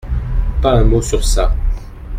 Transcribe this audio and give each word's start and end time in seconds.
Pas 0.63 0.73
un 0.79 0.83
mot 0.83 1.03
sur 1.03 1.23
ça. 1.23 1.55